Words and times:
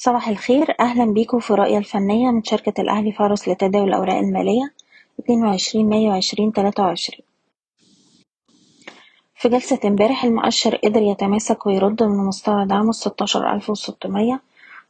صباح 0.00 0.28
الخير. 0.28 0.74
أهلا 0.80 1.12
بيكم 1.12 1.38
في 1.38 1.54
رؤية 1.54 1.78
الفنية 1.78 2.30
من 2.30 2.44
شركة 2.44 2.80
الأهلي 2.80 3.12
فارس 3.12 3.48
لتداول 3.48 3.88
الأوراق 3.88 4.16
المالية 4.16 4.74
22 5.20 5.88
مايو 5.88 6.14
2023 6.16 7.18
في 9.36 9.48
جلسة 9.48 9.80
امبارح 9.84 10.24
المؤشر 10.24 10.76
قدر 10.76 11.02
يتماسك 11.02 11.66
ويرد 11.66 12.02
من 12.02 12.26
مستوى 12.26 12.66
دعمه 12.66 12.92
16600 12.92 14.40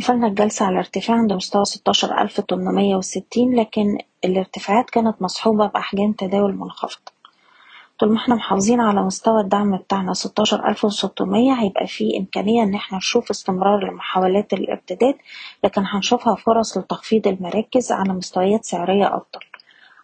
قفلنا 0.00 0.26
الجلسة 0.26 0.66
على 0.66 0.78
ارتفاع 0.78 1.16
عند 1.16 1.32
مستوى 1.32 1.64
16860 1.64 3.54
لكن 3.54 3.98
الارتفاعات 4.24 4.90
كانت 4.90 5.22
مصحوبة 5.22 5.66
بأحجام 5.66 6.12
تداول 6.12 6.54
منخفضة 6.56 7.13
طول 7.98 8.12
ما 8.12 8.16
إحنا 8.16 8.34
محافظين 8.34 8.80
على 8.80 9.02
مستوى 9.02 9.40
الدعم 9.40 9.76
بتاعنا 9.76 10.12
16600 10.12 11.52
هيبقى 11.52 11.86
في 11.86 12.18
إمكانية 12.18 12.62
إن 12.62 12.74
إحنا 12.74 12.98
نشوف 12.98 13.30
استمرار 13.30 13.90
لمحاولات 13.90 14.52
الارتداد 14.52 15.14
لكن 15.64 15.82
هنشوفها 15.86 16.34
فرص 16.34 16.78
لتخفيض 16.78 17.26
المراكز 17.28 17.92
على 17.92 18.12
مستويات 18.12 18.64
سعرية 18.64 19.06
أفضل. 19.06 19.40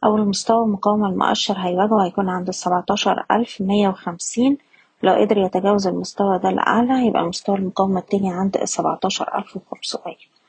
أول 0.04 0.28
مستوى 0.28 0.66
مقاومة 0.66 1.08
المؤشر 1.08 1.54
هيواجهه 1.58 2.04
هيكون 2.04 2.28
عند 2.28 2.48
السبعتاشر 2.48 3.24
ألف 3.30 3.60
مية 3.60 3.88
وخمسين. 3.88 4.58
لو 5.02 5.14
قدر 5.14 5.38
يتجاوز 5.38 5.86
المستوى 5.86 6.38
ده 6.38 6.48
الأعلى 6.48 6.92
هيبقى 7.06 7.24
مستوى 7.24 7.56
المقاومة 7.56 7.98
التاني 8.00 8.32
عند 8.32 8.56
السبعتاشر 8.56 9.38
ألف 9.38 9.56
وخمسمية. 9.56 10.39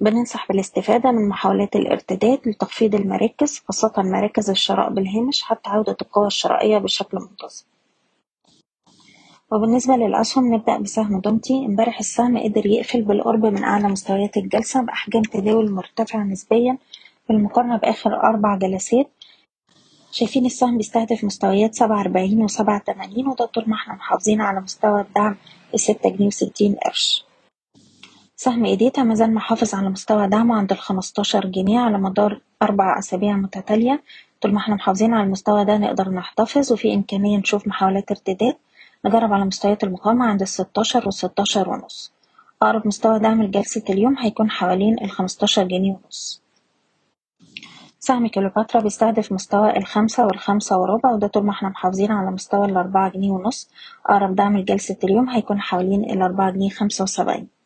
بننصح 0.00 0.48
بالاستفادة 0.48 1.10
من 1.12 1.28
محاولات 1.28 1.76
الارتداد 1.76 2.40
لتخفيض 2.48 2.94
المراكز 2.94 3.62
خاصة 3.68 3.92
مراكز 3.96 4.50
الشراء 4.50 4.90
بالهامش 4.90 5.42
حتى 5.42 5.70
عودة 5.70 5.96
القوى 6.02 6.26
الشرائية 6.26 6.78
بشكل 6.78 7.18
منتظم. 7.18 7.64
وبالنسبة 9.52 9.96
للأسهم 9.96 10.54
نبدأ 10.54 10.78
بسهم 10.78 11.20
دومتي 11.20 11.66
امبارح 11.66 11.98
السهم 11.98 12.38
قدر 12.38 12.66
يقفل 12.66 13.02
بالقرب 13.02 13.46
من 13.46 13.64
أعلى 13.64 13.88
مستويات 13.88 14.36
الجلسة 14.36 14.82
بأحجام 14.82 15.22
تداول 15.22 15.70
مرتفعة 15.70 16.22
نسبيا 16.24 16.78
بالمقارنة 17.28 17.76
بآخر 17.76 18.14
أربع 18.22 18.56
جلسات. 18.56 19.10
شايفين 20.12 20.46
السهم 20.46 20.76
بيستهدف 20.76 21.24
مستويات 21.24 21.74
سبعة 21.74 22.00
أربعين 22.00 22.42
وسبعة 22.42 22.78
تمانين 22.78 23.28
وده 23.28 23.44
طول 23.46 23.64
ما 23.66 23.74
إحنا 23.74 23.94
محافظين 23.94 24.40
على 24.40 24.60
مستوى 24.60 25.00
الدعم 25.00 25.36
الستة 25.74 26.10
جنيه 26.10 26.26
وستين 26.26 26.74
قرش. 26.74 27.24
سهم 28.42 28.64
إيديتا 28.64 29.02
مازال 29.02 29.34
محافظ 29.34 29.74
على 29.74 29.88
مستوى 29.88 30.28
دعمه 30.28 30.56
عند 30.56 30.72
الخمستاشر 30.72 31.46
جنيه 31.46 31.80
على 31.80 31.98
مدار 31.98 32.40
أربع 32.62 32.98
أسابيع 32.98 33.36
متتالية. 33.36 34.02
طول 34.40 34.52
ما 34.52 34.58
إحنا 34.58 34.74
محافظين 34.74 35.14
على 35.14 35.24
المستوى 35.24 35.64
ده 35.64 35.78
نقدر 35.78 36.08
نحتفظ 36.08 36.72
وفي 36.72 36.94
إمكانية 36.94 37.38
نشوف 37.38 37.68
محاولات 37.68 38.10
ارتداد. 38.10 38.56
نجرب 39.04 39.32
على 39.32 39.44
مستويات 39.44 39.84
المقاومة 39.84 40.26
عند 40.26 40.42
الستاشر 40.42 41.02
والستاشر 41.04 41.68
ونص. 41.68 42.12
أقرب 42.62 42.86
مستوى 42.86 43.18
دعم 43.18 43.42
لجلسة 43.42 43.82
اليوم 43.90 44.18
هيكون 44.18 44.50
حوالين 44.50 45.04
الخمستاشر 45.04 45.64
جنيه 45.64 45.92
ونص. 46.04 46.42
سهم 47.98 48.28
كليوباترا 48.28 48.80
بيستهدف 48.80 49.32
مستوى 49.32 49.76
الخمسة 49.76 50.26
والخمسة 50.26 50.78
وربع 50.78 51.10
وده 51.12 51.26
طول 51.26 51.44
ما 51.44 51.50
إحنا 51.50 51.68
محافظين 51.68 52.12
على 52.12 52.30
مستوى 52.30 52.64
الأربعة 52.66 53.10
جنيه 53.10 53.30
ونص. 53.30 53.68
أقرب 54.06 54.34
دعم 54.34 54.58
لجلسة 54.58 54.96
اليوم 55.04 55.28
هيكون 55.28 55.60
حوالين 55.60 56.04
الأربعة 56.04 56.50
جنيه 56.50 56.70
خمسة 56.70 57.02
وسبعين. 57.02 57.59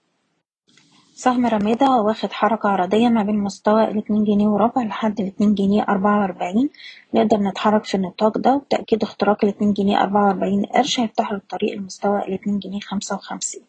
سهم 1.16 1.46
رمادة 1.46 1.90
واخد 1.90 2.32
حركة 2.32 2.68
عرضية 2.68 3.08
ما 3.08 3.22
بين 3.22 3.38
مستوى 3.38 3.84
الاتنين 3.84 4.24
جنيه 4.24 4.46
وربع 4.48 4.82
لحد 4.82 5.20
الاتنين 5.20 5.54
جنيه 5.54 5.82
أربعة 5.88 6.20
وأربعين. 6.20 6.70
نقدر 7.14 7.36
نتحرك 7.36 7.84
في 7.84 7.94
النطاق 7.94 8.38
ده 8.38 8.54
وبتأكيد 8.54 9.02
اختراق 9.02 9.44
الاتنين 9.44 9.72
جنيه 9.72 10.02
أربعة 10.02 10.26
وأربعين 10.26 10.64
قرش 10.66 11.00
هيفتح 11.00 11.30
له 11.32 11.36
الطريق 11.38 11.74
لمستوى 11.78 12.18
الاتنين 12.18 12.58
جنيه 12.58 12.80
خمسة 12.80 13.14
وخمسين. 13.16 13.62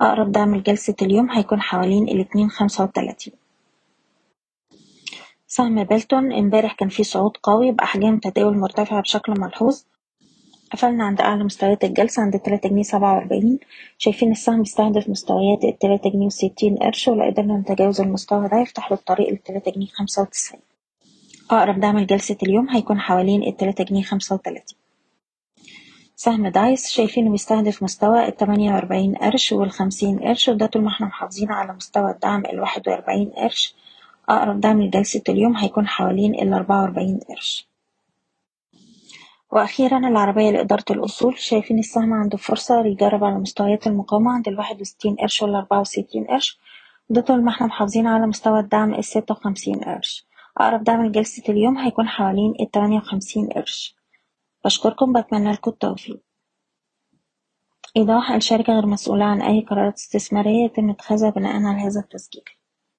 أقرب 0.00 0.32
دعم 0.32 0.54
لجلسة 0.56 0.94
اليوم 1.02 1.30
هيكون 1.30 1.60
حوالين 1.60 2.08
الاتنين 2.08 2.50
خمسة 2.50 2.84
وتلاتين. 2.84 3.32
سهم 5.46 5.84
بيلتون 5.84 6.32
امبارح 6.32 6.72
كان 6.72 6.88
فيه 6.88 7.02
صعود 7.02 7.36
قوي 7.42 7.72
بأحجام 7.72 8.18
تداول 8.18 8.58
مرتفعة 8.58 9.00
بشكل 9.00 9.40
ملحوظ. 9.40 9.82
قفلنا 10.72 11.04
عند 11.04 11.20
أعلى 11.20 11.44
مستويات 11.44 11.84
الجلسة 11.84 12.22
عند 12.22 12.38
تلاتة 12.38 12.68
جنيه 12.68 12.82
سبعة 12.82 13.14
وأربعين. 13.14 13.58
شايفين 13.98 14.30
السهم 14.32 14.62
بيستهدف 14.62 15.08
مستويات 15.08 15.64
التلاتة 15.64 16.10
جنيه 16.10 16.26
وستين 16.26 16.76
قرش 16.76 17.08
ولو 17.08 17.24
قدرنا 17.24 17.56
نتجاوز 17.56 18.00
المستوى 18.00 18.48
ده 18.48 18.60
يفتح 18.60 18.90
له 18.92 18.98
الطريق 18.98 19.28
للتلاتة 19.30 19.70
جنيه 19.70 19.86
خمسة 19.86 20.22
وتسعين. 20.22 20.62
أقرب 21.50 21.80
دعم 21.80 21.98
لجلسة 21.98 22.36
اليوم 22.42 22.68
هيكون 22.68 23.00
حوالين 23.00 23.42
التلاتة 23.42 23.84
جنيه 23.84 24.02
خمسة 24.02 24.34
وتلاتين. 24.34 24.78
سهم 26.16 26.48
دايس 26.48 26.88
شايفينه 26.90 27.30
بيستهدف 27.30 27.82
مستوى 27.82 28.28
التمانية 28.28 28.72
وأربعين 28.72 29.14
قرش 29.14 29.52
والخمسين 29.52 30.18
قرش 30.18 30.48
وده 30.48 30.66
طول 30.66 30.82
ما 30.82 30.88
إحنا 30.88 31.06
محافظين 31.06 31.52
على 31.52 31.72
مستوى 31.72 32.10
الدعم 32.10 32.42
الواحد 32.46 32.88
وأربعين 32.88 33.28
قرش. 33.36 33.74
أقرب 34.28 34.60
دعم 34.60 34.82
لجلسة 34.82 35.22
اليوم 35.28 35.56
هيكون 35.56 35.86
حوالين 35.86 36.34
الأربعة 36.34 36.80
وأربعين 36.82 37.20
قرش. 37.28 37.68
وأخيرا 39.56 39.98
العربية 39.98 40.50
لإدارة 40.50 40.84
الأصول 40.90 41.38
شايفين 41.38 41.78
السهم 41.78 42.12
عنده 42.12 42.38
فرصة 42.38 42.86
يجرب 42.86 43.24
على 43.24 43.38
مستويات 43.38 43.86
المقاومة 43.86 44.32
عند 44.32 44.48
الواحد 44.48 44.80
وستين 44.80 45.16
قرش 45.16 45.42
والأربعة 45.42 45.80
وستين 45.80 46.24
قرش. 46.24 46.58
ده 47.10 47.20
طول 47.20 47.44
ما 47.44 47.50
إحنا 47.50 47.66
محافظين 47.66 48.06
على 48.06 48.26
مستوى 48.26 48.60
الدعم 48.60 48.94
الستة 48.94 49.32
وخمسين 49.32 49.80
قرش. 49.80 50.26
أقرب 50.58 50.84
دعم 50.84 51.06
لجلسة 51.06 51.42
اليوم 51.48 51.78
هيكون 51.78 52.08
حوالين 52.08 52.54
التمانية 52.60 52.98
وخمسين 52.98 53.48
قرش. 53.48 53.96
بشكركم 54.64 55.12
بتمنى 55.20 55.52
لكم 55.52 55.70
التوفيق. 55.70 56.22
إيضاح 57.96 58.30
الشركة 58.30 58.72
غير 58.72 58.86
مسؤولة 58.86 59.24
عن 59.24 59.42
أي 59.42 59.60
قرارات 59.60 59.94
استثمارية 59.94 60.64
يتم 60.64 60.90
اتخاذها 60.90 61.30
بناء 61.30 61.62
على 61.62 61.80
هذا 61.80 62.00
التسجيل. 62.00 62.44